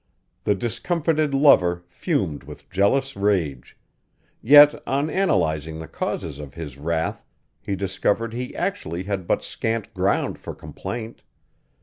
The 0.45 0.55
discomfited 0.55 1.35
lover 1.35 1.83
fumed 1.87 2.45
with 2.45 2.71
jealous 2.71 3.15
rage; 3.15 3.77
yet 4.41 4.81
on 4.87 5.11
analyzing 5.11 5.77
the 5.77 5.87
causes 5.87 6.39
of 6.39 6.55
his 6.55 6.75
wrath 6.79 7.23
he 7.61 7.75
discovered 7.75 8.33
he 8.33 8.55
actually 8.55 9.03
had 9.03 9.27
but 9.27 9.43
scant 9.43 9.93
ground 9.93 10.39
for 10.39 10.55
complaint. 10.55 11.21